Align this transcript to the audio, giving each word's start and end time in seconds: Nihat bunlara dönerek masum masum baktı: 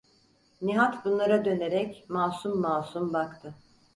Nihat 0.61 1.05
bunlara 1.05 1.45
dönerek 1.45 2.09
masum 2.09 2.61
masum 2.61 3.13
baktı: 3.13 3.55